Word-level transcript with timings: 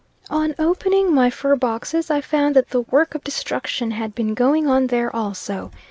On 0.31 0.55
opening 0.57 1.13
my 1.13 1.29
fur 1.29 1.55
boxes, 1.55 2.09
I 2.09 2.21
found 2.21 2.55
that 2.55 2.69
the 2.71 2.81
work 2.81 3.13
of 3.13 3.23
destruction 3.23 3.91
had 3.91 4.15
been 4.15 4.33
going 4.33 4.67
on 4.67 4.87
there 4.87 5.15
also. 5.15 5.69